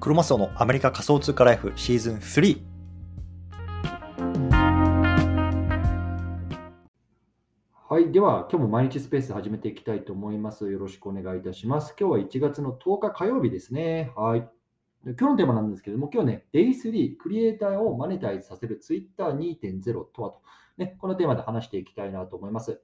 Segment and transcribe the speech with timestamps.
[0.00, 2.62] クロマスオのアメリカ仮想通貨ライフシーズン3。
[7.88, 8.12] はい。
[8.12, 10.70] では、今日も毎日スペース始めていきたいと思います。
[10.70, 11.96] よろしくお願いいたします。
[11.98, 14.12] 今日は1月の10日火曜日ですね。
[14.14, 14.48] はい。
[15.04, 20.42] 今日のテーマなんですけれども、今日ね、Day3、クリエイターをマネタイズさせる Twitter2.0 とはと、
[20.76, 22.80] ね、このテーマで話していきたいなと思います。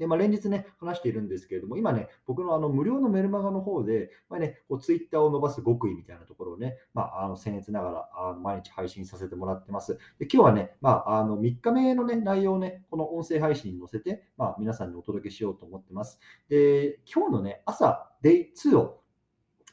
[0.00, 9.98] で、まあ、連日ね、話しているんですけれども、今ね、僕のあの無料のメルマガの方で、まあね、こうツイッターを伸ばす極意みたいなところをね、まあ、あの僭越ながらあ毎日配信させてもらってます。
[10.18, 16.18] で今日はね、まあ、あの3日目の、ね、内容をね、この音声配信に載せて、まあ、皆さんにお届けしようと思ってます。
[16.48, 18.99] で、今日のね、朝、Day2 を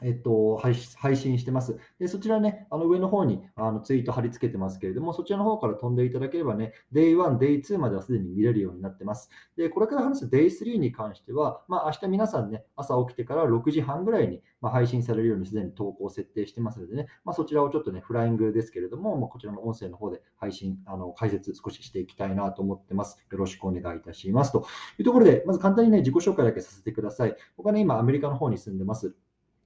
[0.01, 1.77] えっと、配信してます。
[1.99, 9.29] でそちらね、あの上の方にあのツイート貼り付けてますけれども、そちらの方から飛んでいただければね、Day1、Day2 まではすでに見れるようになってます。
[9.55, 23.25] で、これから話す Day3 に関しては、まあ、明日皆さんね、朝起きてから6時半ぐらいに、まあ、配信されるようにすでに投稿設定してますのでね、まあ、そちらをちょっとね、フライングですけれども、まあ、こちらの音声の方で配信、あの解説少ししていきたいなと思ってます。
[23.31, 24.51] よろしくお願いいたします。
[24.51, 24.65] と
[24.97, 27.35] いうところで、まず簡単にね、自己紹介だけさせてください。
[27.57, 29.15] 僕はね、今アメリカの方に住んでます。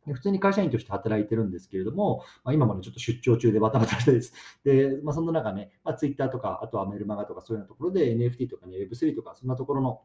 [0.06, 4.34] で普通に会社員として働いてるんですけれども、まあ、今までちょっと出張中でバタバタしてです。
[4.64, 10.02] で、まあ、そんな中ね、まあ、Twitter とか、あとはメルマガとかそういうようなところで NFT とかね、Web3 とか、そんなところの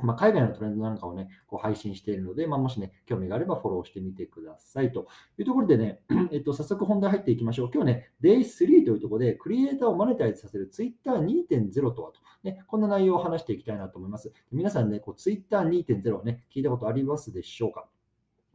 [0.00, 5.06] まあ、海外のトレンドなんかをね、こう配信しているので、まあ、もしね、興味があればフォローしてみてくださいと
[5.38, 6.00] いうところでね、
[6.32, 7.70] えっと、早速本題入っていきましょう。
[7.72, 14.32] 今日ね、Day3 というところで、クリエイターをマネタイズさせる Twitter2.0 とはと、ね、こんな内容を話していきたいなと思います。
[14.50, 17.86] 皆さんね、Twitter2.0 をね、聞いたことありますでしょうか？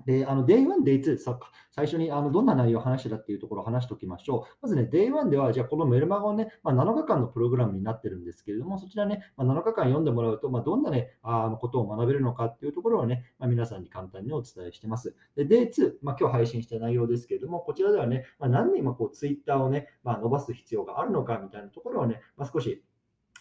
[0.07, 1.37] で、あの、Day1、Day2、さ
[1.71, 4.57] 最初にあのどんな内容を話してたっていうところを話しておきましょう。
[4.61, 15.13] まずね、Day1 では、じゃあこのメルマガをね、まあ、7日間のプログラムになってるんですけれども、そちらね、まあ、7日間読んでもらうと、まあ、どんなね、あのことを学べるのかっていうところをね、ま、皆さんに簡単にお伝えしてます。
[15.35, 22.81] で、Day2、ま、今日配信した内容ですけれども、こちらではね、ま、何人もこう Twitter をね、まあ、伸ばす必要があるのかみたいなところをね、ま、少し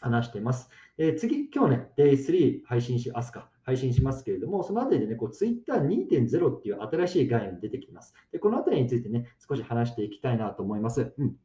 [0.00, 0.68] 話してます。
[0.98, 8.14] え、次、今日ね、Day3 配信し、明日か、配信しますけれども、そのあたりでね、こう Twitter2.0 っていう新しい概念が出てきます。
[8.30, 11.12] で、このあたりについてね、少し話していきたいなと思います。
[11.18, 11.36] うん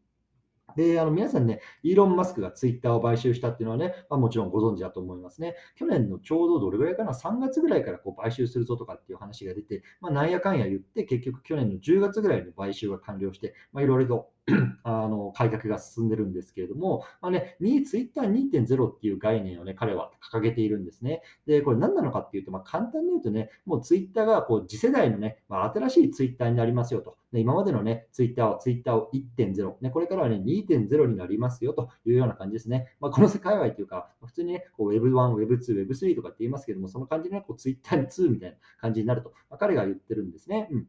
[0.75, 5.55] で、あの皆さんね、イーロン・マスクがツイッターを買収したっていうのはね、まあ、もちろんご存知だと思いますね。
[5.75, 14.29] 去年のちょうどどれぐらいかな、3月ぐらいからこう買収するぞとかっていう話が出て、まあ、なんやかんや言って、結局去年の10月ぐらいに買収が完了して、まあ、いろいろと
[14.83, 21.21] あの改革が進んでるんですけれども、まあね、ツイッター2.0っていう概念をね、彼は掲げているんですね。
[21.45, 27.17] で、これ何なのかっていうと、まあ、簡単に言うとね、もうツイッターがこう次世代のね、まあ、新しいツイッターになりますよと。
[27.31, 32.87] で今までのね、ツイッターはツイッターを1.0、ね、これからはね、2.0になりますよというような感じですね。
[32.99, 40.67] まあ、この世界隈というか、普通にね、こう Web1、Web2、Web3 とかって言いますけども、その感じでね、こうツイッター2みたいな感じになると、まあ、彼が言ってるんですね。
[40.71, 40.87] うん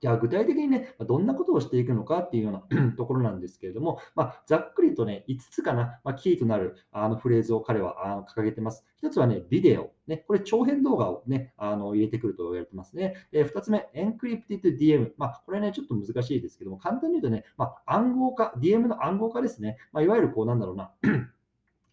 [0.00, 8.84] じゃあ具体的にね、どんなことをしていくのかっていうような ところなんですけれども、まあ、ざっくりとね、5つかな、まあ、キーとなるあのフレーズを彼は掲げてます。
[9.02, 9.90] 1つはね、ビデオ。
[10.06, 13.14] ね、これ長編動画をね、あの入れてくると言われてますね。
[13.30, 15.12] で2つ目、エンクリプティッド DM。
[15.16, 19.76] まあ、これね、ちょっと難しいですけども、簡単に言うとね、まあ、暗号化、DM の暗号化ですね。
[19.92, 20.90] まあ、いわゆるこうなんだろうな。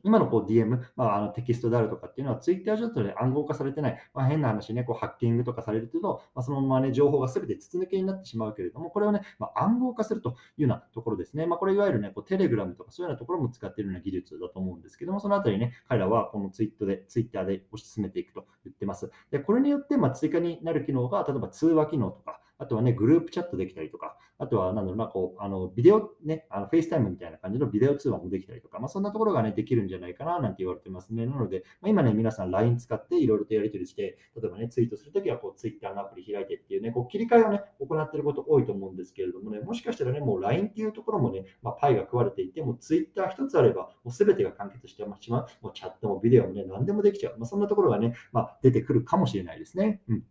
[0.06, 11.48] 今のこう DM、まあ、あのテキストであるとかっていうのは、ツイッター上で暗号化されてない、まあ、変な話ね、こうハッキングとかされると、まあ、そのままね、情報がすべて筒抜けになってしまうけれども、これをね、まあ、暗号化するというようなところですね。
[11.48, 19.10] まあ、これいわゆるね、こうテレグラムとかそういうようなところも使っているような技術だと思うんですけども、そのあたりね、彼らはこのツイーで、ツイッターで推し進めていくと言ってます。
[19.32, 31.26] で、これによって、ま、追加になる機能が、例えば通話機能とか、あとはね、グループチャットできたりとか、あとは、なんだろうな、こう、あの、ビデオ、ね、あの、フェイスタイムみたいな感じのビデオ通話もできたりとか、まあ、そんなところがね、できるんじゃないかな、なんて言われてますね。
[31.26, 47.38] なので、まあ、今ね、皆さん LINE 使っていろいろとやり取りして、例えばね、ツイートするときは、こう、Twitter のアプリ開いてっていうね、こう、切り替えをね、行ってること多いと思うんですけれどもね、もしかしたらね、もう LINE っていうところもね、まあ、パイが食われていて、もう Twitter 一つあれば、もう全てが完結してしまう、もうチャットもビデオもね、何でもできちゃう。
[47.38, 50.02] まあ、そんなところがね、まあ、出てくるかもしれないですね。
[50.10, 50.24] うん。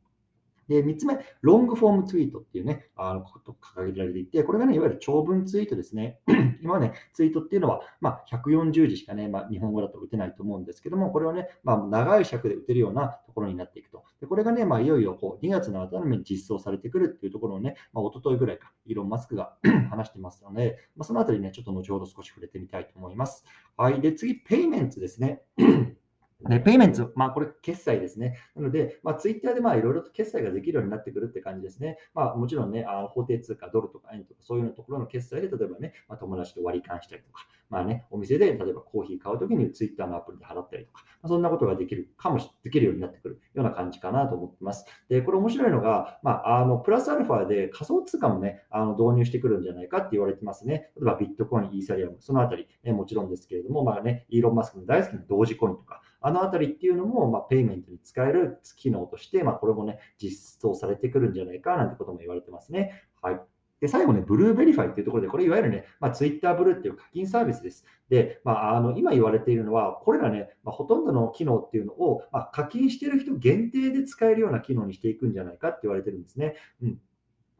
[0.69, 6.21] で、3つ目、ロングフォームツイートっていうね、あのこと掲げられていて、これがね、いわゆる長文ツイートですね。
[6.63, 14.05] 今はね、ツイートっていうのは、まあ、140字しかね、まあ、日本語だと打てないと思うんですけども、これをね、まあ、長い尺で打てるようなところになっていくと。
[14.21, 19.55] でこれがね、まあ、いよいよこう2月の頭に実装されてくるっていうところをね、まあ、一昨日ぐらいか、イーロン・マスクが
[19.91, 23.45] 話してますので、まあ、そのあたりね、ちょっと後ほど少し触れてみたいと思います。
[23.77, 24.01] はい。
[24.01, 25.43] で、次、ペイメンツですね。
[26.49, 28.37] で、ペイメント、まあこれ決済ですね。
[28.55, 31.99] なので、まあツイッターでまあいろいろと決済ができるようになってくるって感じですね。
[32.15, 44.85] まあもちろんね、あ法定通貨、ドルとか円とかそういうところの決済で、例えばね、まあ、友達と割り勘したりとか、まあね、お店で例えばコーヒー買うときにツイッターのアプリで払ったりとか、まあ、そんなことができるかもし、できるようになってくるような感じかなと思ってます。
[45.09, 50.91] で、これ面白いのが、まあ、あの、プラスアルファで仮想通貨もね、あの導入してくるんじゃないかって言われてますね。
[50.97, 63.03] 例えばビットコイン、イーサリアム、そのあたり、ね、もちろんですけれども、まあね、イーロン・マスクの大好きな同時コインとか、あのあたりっていうのも、まあ、ペイメントに使える機能として、まあ、これもね、実装されてくるんじゃないかなんてことも言われてますね。
[63.21, 63.41] はい。
[63.81, 67.85] で、最後ね、ブルーベリファイっていうところで、これいわゆるね、まあ、ツイッターブルーっていう課金サービスです。
[68.09, 76.57] で、まあ、あの今言われているのは、これらね、まあ、ほとんどの機能っていうのを、まあ、課金してる人限定で使えるような機能にしていくんじゃないかって言われてるんですね。
[76.83, 76.99] うん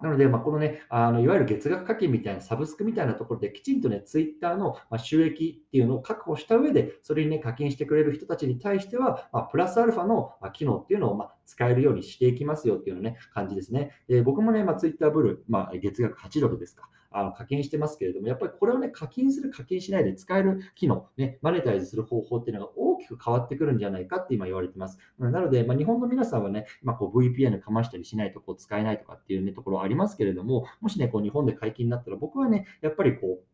[0.05, 13.93] なので、まあ、このね、あのいわゆる月額課金みたいなサブスクみたいなところで、きちんとね、ツイッターの収益っていうのを確保した上で、それにね、課金してくれる人たちに対しては、まあ、プラスアルファの機能っていうのをま使えるようにしていきますよっていうのね、感じですね。
[14.07, 16.87] で僕もね、まあ、ツイッターブルー、まあ、月額8ドルですか。
[17.15, 24.99] あの課金してますけれども、やっぱりこれをね、課金する、課金しないで使える機能、ね、マネタイズする方法っていうのが大きく変わってくるんじゃないかって今言われてます。
[25.21, 33.45] なので、まあ、日本の皆さんはね、まあ、こう VPN かましたりしないとこう使えないとかっていう、ね、ところありますけれども、もしね、こう日本で解禁になったら、僕はね、やっぱりこう、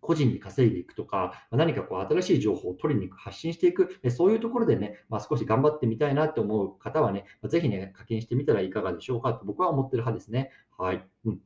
[0.00, 10.50] 個人に稼いでいくとか、何かこう新しい情報を取りに行く、発信していく、そういうところでね、まあ、少し頑張ってみたいなって思う方はね、ぜひね、課金してみたらいかがでしょうかと僕は思ってる派ですね。
[10.76, 11.06] はい。
[11.26, 11.40] うん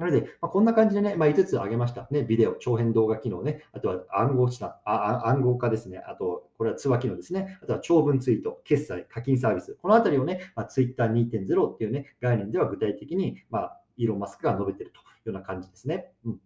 [0.00, 2.08] なので、まあ、こんな感じでね、まあ、5つ挙げました。
[2.10, 16.10] ね、ビデオ、長編動画機能ね、あとは暗号資産、あ暗号化ですね、あと、これは通話機能ですね、あとは長文ツイート、決済、課金サービス、このあたりをね、まあ、Twitter2.0 っていうね、概念では具体的に、まあ、イーロン・マスクが述べているというような感じですね。
[16.24, 16.40] うん。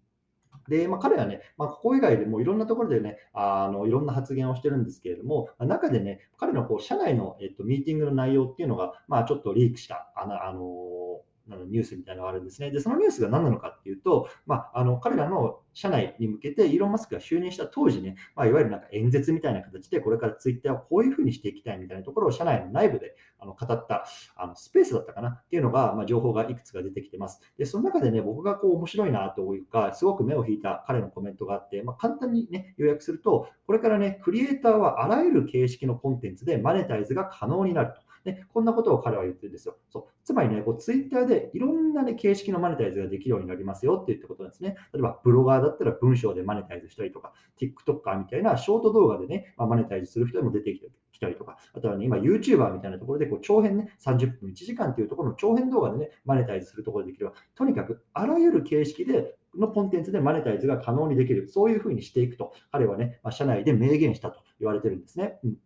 [0.68, 12.70] で、まあ、彼はね、まあ、ここ以外でもいろんなところでね、あのいろんな発言をしてるんですけれども、中でね、彼のこう社内の、えっと、ミーティングの内容っていうのが、まあ、ちょっとリークした、あの、あのニュースみたいなのがあるんですね。
[12.70, 24.06] で、そのニュースが何なのかっていうと、まあ、あの彼らの社内に向けて、イーロン・マスクが就任した当時ね、まあ、いわゆるなんか演説みたいな形で、これからツイッターをこういうふうにしていきたいみたいなところを社内の内部であの語った
[24.36, 27.40] あのスペースだったかなっていうのが、まあ、情報がいくつか出てきてます。
[27.58, 38.00] で、その中でね、僕がこう面白いなというか、すごく目を引いた彼のコメントがあって、まあ、簡単にね、要約すると、これからね、クリエイターはあらゆる形式のコンテンツでマネタイズが可能になると。
[38.24, 39.76] ね、こんなことを彼は言ってるんですよ。
[39.90, 44.76] そうつまりね、こうツイッターでいろんな、ね、形式のマネタイズができるようになりますよって言ったことなんですね。
[44.92, 50.72] 例えば、ブロガーだったら文章でマネタイズしたりとか、TikToker みたいなショート動画でね、まあ、マネタイズする人も出て
[51.12, 65.38] きたりとか、あとはね、今 YouTuber みたいなところでこう長編ね、30分1時間っていうところの長編動画でね、マネタイズするところでできれば、とにかくあらゆる形式でのコンテンツでマネタイズが可能にできる、そういうふうにしていくと、彼はね、まあ、社内で明言したと言われてるんですね。
[65.44, 65.56] うん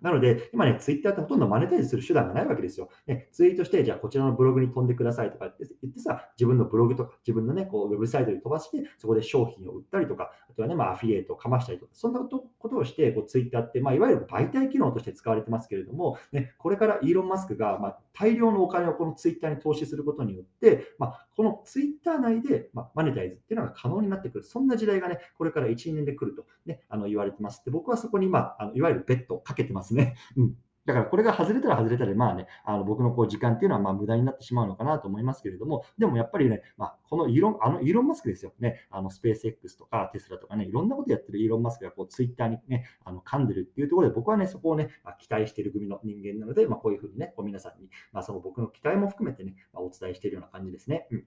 [0.00, 2.88] なので、今ね、ツイッターってほとんどマネタイズする手段がないわけですよ。
[3.06, 12.28] ね、ツイートして、じゃあこちらのブログに飛んでくださいとかって言ってさ、自分のブログとか、自分のね、こうウェブサイトに飛ばして、そこで商品を売ったりとか、あとはね、まあ、アフィリエイトをかましたりとか、そんなこ
[12.68, 27.64] とをして、こうツイッターって、まあ、いわゆる媒体機能として使われてますけれども、ね、これからイーロン・マスクが、まあ、大量のお金をこのツイッターに投資することによって、まあ、このツイッター内で、まあマネタイズっていうのが可能になってくる、そんな時代がね、これから1、2年で来ると、ね、あの言われてます。
[27.64, 30.16] で、僕はそこに、まあ、あのいわゆるベッドをかけてますね。
[30.36, 30.56] うん
[30.88, 51.06] だからこれが外れたら外れたで、まあね、あの僕のこう時間っていうのはま無駄になってしまうのかなと思いますけれども、でもやっぱりね、まあ、このイーロン、あのイーロン・マスクですよね、あのスペース X とかテスラとかね、いろんなことやってるイーロン・マスクがこうツイッターにね、あの噛んでるっていうところで、僕はね、そこをね、まあ、期待している組の人間なので、まあ、こういうふうにね、こう皆さんに、まあ、その僕の期待も含めてね、ま、お伝えしているような感じですね。
[51.10, 51.24] うん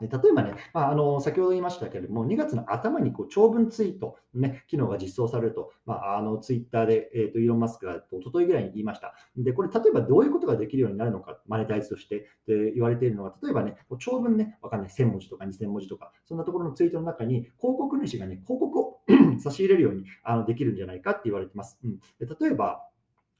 [0.00, 9.14] 例えばね、まあ、あの先ほど言いましたけれども、2月の頭にこう長文ツイート、ね、機能が実装されると、まあ、あのツイッターで、えーと、イーロン・マスクが一昨日ぐらいに言いました。
[9.36, 19.00] で、これ、例えばどういうことができるようになるのか、マネタイズとしてで言われているのは、例えばね、長文ね、わかんない、1000文字とか2000文字とか、そんなところのツイートの中に、広告主がね、広告を
[19.38, 21.78] 差し入れるようにあのできるんじゃないかって言われてます。
[21.84, 22.84] うん、で例えば、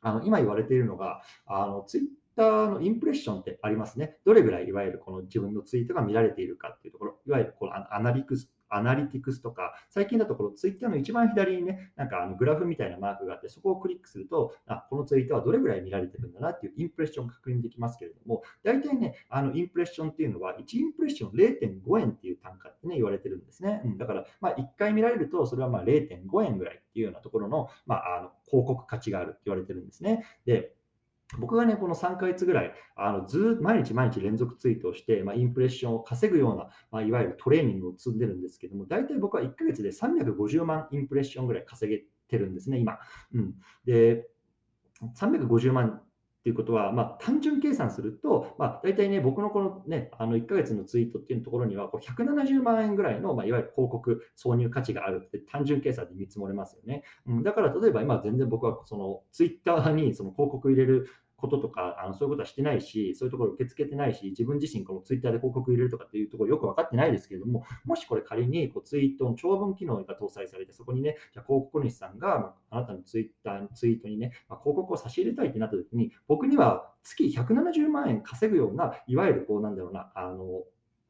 [0.00, 4.18] あの今言われているのが、あのツイッターのインプレッションってありますね。
[4.24, 23.82] どれぐらいいわゆるこの自分のツイートが見られているかっていうところ、いわゆるこのアナリクスアナリティクスとか、最近だとこのツイッターの一番左にね、なんかあのグラフみたいなマークがあって、そこをクリックすると、あこのツイートはどれぐらい見られてるんだなっていうインプレッション確認できますけれども、大体ね、あのインプレッションっていうのは、1インプレッション0.5円っていう単価ってね、言われてるんですね。
[23.84, 30.24] うん、だから、まあ、1回見られると、それはまあ0.5円ぐらいっていうようなところの,、まあ、あの広告価値があるって言われてるんですね。
[30.46, 30.74] で
[31.38, 42.98] 僕がね、この3ヶ月ぐらい、あのず毎日毎日連続ツイートをして、まあ、インプレッションを稼ぐような、まあ、いわゆるトレーニングを積んでるんですけども、大体僕は1ヶ月で350万インプレッションぐらい稼げてるんですね、今。
[43.32, 43.54] うん、
[43.84, 44.28] で、
[45.16, 46.02] 350万
[46.44, 57.02] っていうことは、まあ、単純計算すると、まあ、大体ね、僕のこのね、あの1ヶ月のツイートっていうところには、こう170万円ぐらいの、まあ、いわゆる広告挿入価値があるって単純計算で見積もれますよね。
[57.26, 61.08] うん、だから、例えば今全然僕はそのツイッターにその広告入れる
[61.44, 80.62] こととか、あのそういうことはしてないし、そういうところ受け付けてないし、自分自身このツイッターで広告入れるとかっていうところよく分かってないですけれども、もしこれ仮にこうツイートの長文機能が搭載されて、そこにね、じゃ広告主さんがあなたのツイッターのツイートにね、まあ、広告を差し入れたいってなった時に、僕には月170万円稼ぐような、いわゆるこうなんだろうな、あの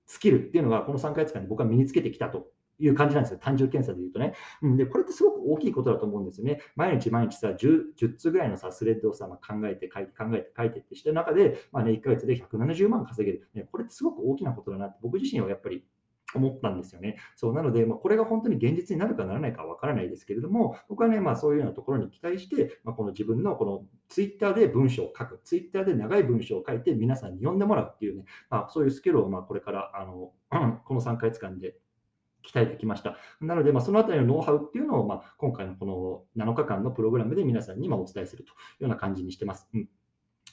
[0.06, 2.48] スキルっていうのがこの3ヶ月間に僕は身につけてきたと。
[2.78, 3.38] いう感じなんですよ。
[3.40, 4.34] 単純検査で言うとね。
[4.62, 6.60] うん、で、これってすごく大きいことだと思うんですよね。
[6.76, 13.48] 毎日毎日さ、10, 10つぐらいのさ、スレッドをさ、まあ、考えて書いて考えて書いてってして中で、まあね、1ヶ月で170万稼げる。
[13.54, 15.84] ね、これってすごく大きなことだなって、僕自身はやっぱり
[16.34, 17.16] 思ったんですよね。
[17.36, 30.32] そうなので、まあ、これが本当に現実になるかならないかわからないですけれども、僕はね、まあ、そういうようなところに期待して、まあ、この自分のこのツイッターで文章を書く、ツイッターで長い文章を書いて皆さんに読んでもらうっていうね、まあ、そういうスキルをまあこれからあの
[30.84, 31.76] この3ヶ月間で
[32.46, 33.16] 鍛えてきました。
[33.40, 35.86] なので、まあ、そのあたりのノウハウっていうのを、まあ、今回のこ
[36.36, 39.68] の7日間のプログラムで皆さんにまお伝えするというような感じにしてます。
[39.74, 39.88] うん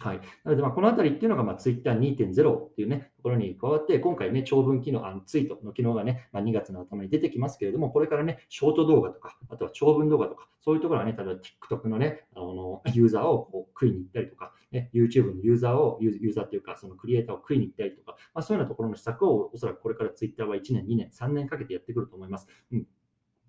[0.02, 22.48] はい、なので、まあこのあたりっていうのが、ま Twitter2.0 っていうね、ところに加わって、今回ね、長文機能、あのツイートの機能がね、まあ、2月の頭に出てきますけれども、これからね、ショート動画とか、あとは長文動画とか、そういうところはね、例えば TikTok のね、あのユーザーをこう食いに行ったりとか、ね、YouTube のユーザーを、ユーザーっていうか、そのクリエイターを食いに行ったりとか、まあ、そういうようなところの施策を、おそらくこれから Twitter は1年、2年、3年かけてやってくると思います。
[22.72, 22.88] うん。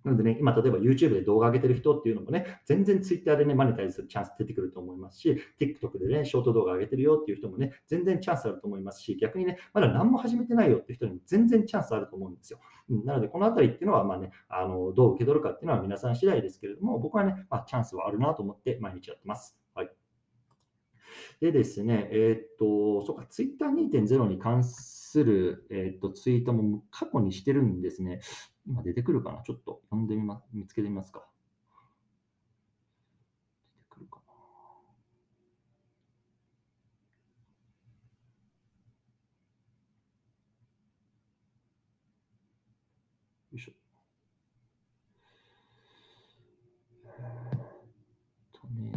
[0.05, 12.59] なのでね、今例えば YouTube で動画上げてる人っていうのもね、全然 Twitter でね、マネタイズするチャンス出てくると思いますし、TikTok でね、ショート動画上げてるよっていう人もね、全然チャンスあると思いますし、逆にね、まだ何も始めてないよっていう人にも全然チャンスあると思うんですよ。
[12.91, 19.59] うん、なので、このあたりっていうのは、まあね、あのどう受け取るかっていうのは皆さん次第ですけれども、僕はね、まあ、チャンスはあるなと思って毎日やってます。
[19.75, 19.91] はい。
[21.41, 28.21] でですね、えー、っと、そうか、Twitter2.0 に関する、えー、っとツイートも過去にしてるんですね。
[28.65, 29.43] 今出てくるかな？
[29.43, 31.27] ちょっと読んでみます、見つけてみますか。
[33.75, 34.33] 出てくるかな？
[43.51, 43.73] よいしょ。
[47.05, 47.31] えー、っ
[48.53, 48.93] とね。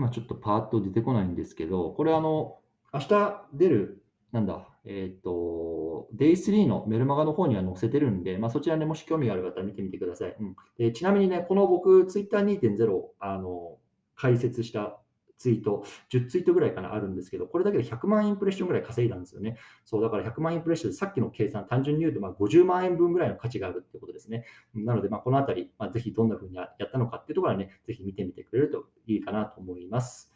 [0.00, 2.56] 今ちょっとパーッと出てこないんですけど、これあの、
[2.92, 4.02] 明日出る、
[4.32, 10.34] なんだ、えっ、ー、と、Day3 のメルマガの方には載せてるんで、まあ、そちらでもし興味がある方は見てみてください。
[10.40, 13.76] うん、でちなみにね、この僕、Twitter2.0、あの、
[14.16, 14.98] 解説した
[15.40, 19.56] ツイート、10ツイートぐらいかなあるんですけど、これだけで100万インプレッションぐらい稼いだんですよね。
[19.86, 24.44] そう、だから100万インプレッションでさっきの計算、単純に言うとま50万円分ぐらいの価値があるってことですね。
[24.74, 30.30] なので、まあ、このあたり、まあ、ぜひどんなふうにやったのかっていうところはね、ぜひ見てみてくれるといいかなと思います。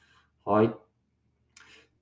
[0.46, 0.74] はい。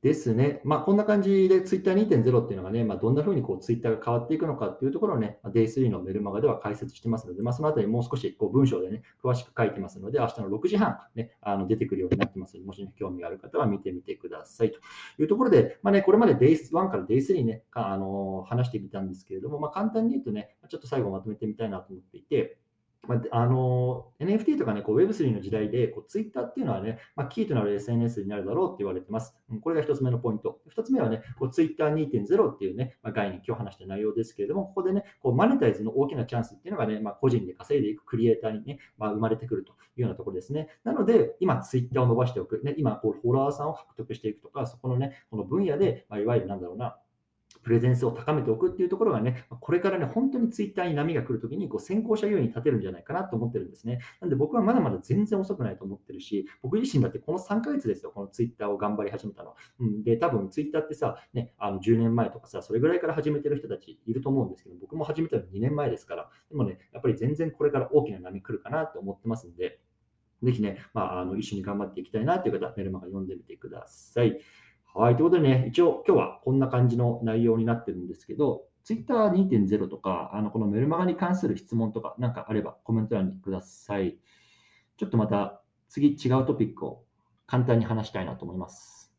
[0.03, 0.61] ですね。
[0.65, 14.81] まあ、こんな感じで Twitter2.0 っていうのがね、まあ、どんな風にこう Twitter が変わっていくのかっていうところをね、Day3 のメルマガでは解説してますので、まあ、そのあたりもう少しこう文章でね、詳しく書いてますので、明日の6時半、ね、あの出てくるようになってますので、もしね、興味がある方は見てみてくださいと
[15.23, 22.59] いうところで、まあね、これまで Day1 から Day3 ね、あの話してみたんですけれども、まあ、簡単に言うとね、ちょっと最後まとめてみたいなと思っていて、
[23.09, 29.35] まあ、あの NFT とか、ね、こう Web3 の時代でこう Twitter っていうのはね、まあ、キーとなる SNS になるだろうって言われてます。
[29.61, 30.61] これが1つ目のポイント。
[30.77, 40.69] 2つ目はね、こう Twitter2.0 っていうね、まあ、概念、今日話した内容ですけれども、ここでね、こうマネタイズの大きなチャンスっていうのがね、まあ、個人で稼いでいくクリエイターにね、まあ、生まれてくるというようなところですね。
[40.85, 46.97] なので、今 Twitter を伸ばしておく、ね、今こうフォロワーさんを獲得していくとか、そこのね、この分野で、まあ、いわゆるなんだろうな、
[47.63, 54.01] プレゼンスを高めておくっていうところがね、これからね、本当にツイッターに波が来るときにこう先行者優位に立てるんじゃないかなと思ってるんですね。
[54.21, 59.55] なんで僕はまだまだ全然遅くないと思ってるし、僕自身だってこの3ヶ月ですよ、このツイッターを頑張り始めたの。
[59.81, 69.81] うん、で、多分ツイッターってさ、ね、あの10年前とかさ、それぐらいから始めてる人たちいると思うんですけど、僕も始めたの2年前ですから、でもね、やっぱり全然これから大きな波来るかなと思ってますんで、
[70.43, 74.41] ぜひね、まあ、あの一緒に頑張っていきたいなという方、メルマガ読んでみてください。
[74.95, 75.17] はい。
[75.17, 84.19] ということでね、一応今日はこんな感じの内容になってるんですけど、Twitter2.0 とか、あのこのメルマガに関する質問とかなんかあればコメント欄にください。
[84.99, 87.05] ちょっとまた次違うトピックを
[87.47, 89.15] 簡単に話したいなと思います。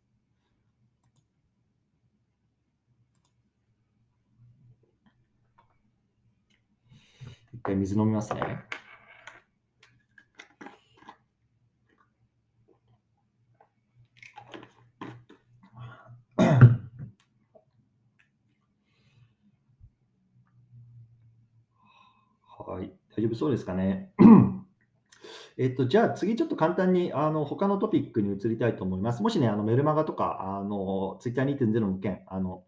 [7.53, 8.82] 一回水飲みますね。
[23.24, 24.12] 丈夫そうですかね？
[25.58, 29.22] えっと、じゃあ次ちょっと簡単にあの他のトピックに移りたいと思います。
[29.22, 32.63] もしね、あのメルマガとか、あのツイッター2.0の件、あの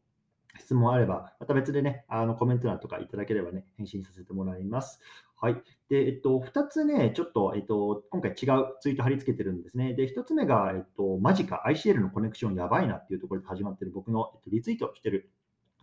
[0.60, 5.00] 質問あれば、また別でね、あのコメント欄とかいただければね、返信させてもらいます。
[5.38, 5.56] はい。
[5.90, 8.36] で、えっと、2つね、ちょっと、えっと、今回違う
[8.80, 9.94] ツイート貼り付けてるんですね。
[9.94, 15.30] で、1つ目が、えっと、マジか？ICL のコネクションやばいなっていうところで始まってる僕の、えっと、リツイートしてる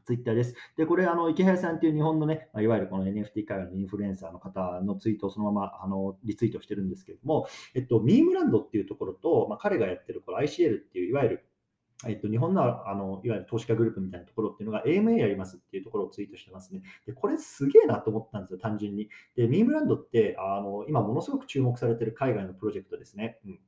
[0.05, 0.55] ツイッターです。
[0.77, 11.45] で、これ、あの、池原さんっていう日本のね、いわゆるこの NFT 界のインフルエンサーの方のツイートをそのまま、あの、リツイートしてるんですけれども、えっと、ミームランドっていうところと、まあ、彼がやってるこの ICL っていう、いわゆる
[12.07, 16.83] えっと、日本のあのいわゆる投資家グループみたいなところっていうのが AMA やりますっていうところをツイートしてますね。
[17.07, 19.09] で、これすげえなと思ったんですよ、単純に。
[19.37, 23.39] で、ミームランドってあの今ものすごく注目されてる海外のプロジェクトですね。
[23.47, 23.61] うん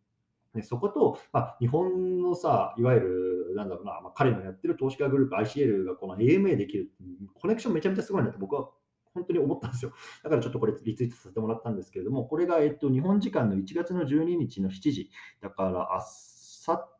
[0.54, 6.90] でそこと、まあ、日本のさ、いわゆる、なんだろうな、まあ、彼のやってる投資家グループ ICL がこの AMA できる、
[7.34, 8.70] コネクションめちゃめちゃすごいなって僕は
[9.14, 9.92] 本当に思ったんですよ。
[10.22, 16.33] だからちょっとこれリツイートさせてもらったんですけれども、これが、えっと、日本時間の1月の12日の7時、だから明日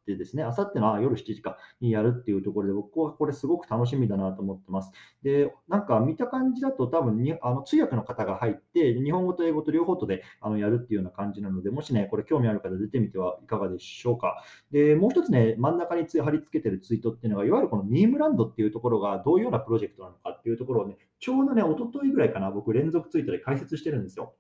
[0.05, 4.93] てですね、あさっての夜7時かにやるっていうところで、僕はこれすごく楽しみだなと思ってます。
[5.23, 14.43] で、なんか見た感じだと多分にあの通訳の方が入って、日本語と英語と両方とであのやるっていうような感じなので、もしね、これ興味ある方出てみてはいかがでしょうか。
[14.71, 24.35] で、もう一つね、真ん中に貼り付けてるツイートっていうのが、いわゆるこのミームランドっていうところがどういうようなプロジェクトなのかっていうところをね、ちょうどね、一昨日ぐらいかな、僕連続ツイートで解説してるんですよ。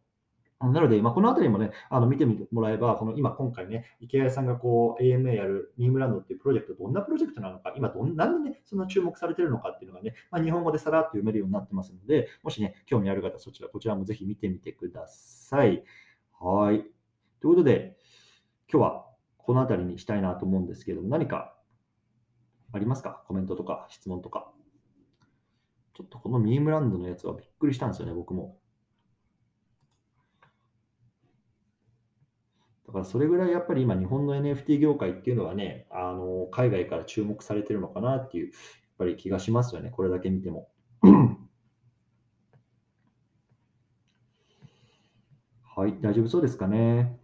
[0.73, 15.85] なので、まあ、このあたりもね、あの見てみてもらえば、この今、今回ね、池谷さんがこう AMA やるミームランドっていうプロジェクト、どんなプロジェクトなのか、今どん、なんでね、そんな注目されてるのかっていうのがね、まあ、日本語でさらっと読めるようになってますので、もしね、興味ある方、そちら、こちらもぜひ見てみてください。
[16.41, 16.83] はい。
[17.41, 17.97] ということで、
[18.73, 19.07] 今日は
[19.37, 21.57] このあたりにしたいなと思うんですけども、何か
[22.73, 23.23] ありますか？
[23.29, 24.51] コメントとか質問とか。
[25.97, 28.59] ちょっとこのミームランドのやつはびっくりしたんですよね、僕も。
[32.84, 38.55] だからそれぐらいやっぱり今日本の NFT 業界っていうのはね、あの海外から注目されてるのかなっていう、やっ
[38.99, 40.71] ぱり気がしますよね、これだけ見ても。
[45.77, 47.19] はい、大丈夫そうですかね。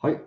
[0.00, 0.20] はい。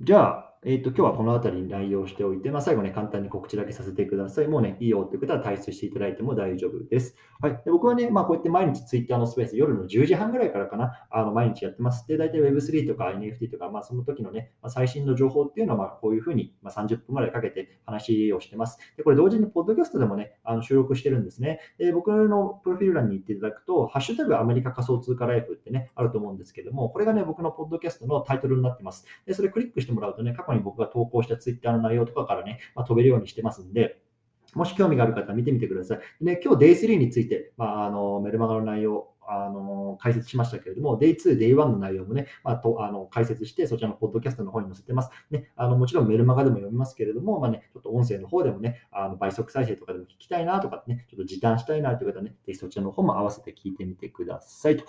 [0.00, 4.48] じゃあ、えっ、ー、と、今日はこの辺りに内容しておいて、まあ、最後ね、簡単に告知だけさせてください。
[4.48, 7.14] もうね、いいよっていう方は退出していただいても大丈夫です。
[7.40, 7.52] はい。
[7.64, 12.08] で僕はね、まあ、こうやって毎日 Twitter のスペース、夜の10時半ぐらいからかな、あの毎日やってます。
[12.08, 18.78] で、大体 Web3 とか NFT とか、まあ、その時のね、まあ、最新の情報っていうのは、こういうふうに、まあ、30分ぐらいかけて話をしてます。
[18.96, 21.60] で、これ同時にポッドキャストでもね、あの収録してるんですね。
[21.78, 29.04] で、僕のプロフィール欄に行っていただくと、ハッシュタグアメリカ仮想通貨ライフってね、あると思うんですけども、これがね、僕のポッドキャストのタイトルになってます。
[29.24, 34.00] で、それクリックしてもらうとね、去に僕が投稿したツイッターの内容とかからね、まあ、飛べるようにしてますんで、
[34.54, 35.98] もし興味がある方は見てみてください。
[36.24, 45.10] でね、今日 Day3 について、まあ、あのメルマガの内容、あの解説しましたけれども、Day2、Day1 の内容もね、まあ、とあの解説して、そちらのポッドキャストの方に載せてます。
[45.30, 54.84] ね、あのもちろんメルマガでも読みますけれども、まあね、ちょっと音声の方でもね、あの倍速再生とかでも聞きたいなとかね、ちょっと時短したいなという方はね、ぜひそちらの方も合わせて聞いてみてくださいと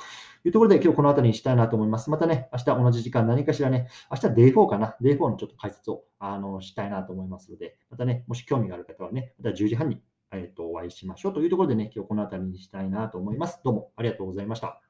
[0.46, 2.10] いうところで、今日この辺りにしたいなと思います。
[2.10, 13.60] またね、明日同じ時間何かしらね、明日 Day4 かな、Day4 のちょっと解説をあのしたいなと思いますので、またね、もし興味がある方はね、また10時半にえっとお会いしましょうというところでね、今日この辺りにしたいなと思います。
[13.64, 14.89] どうもありがとうございました。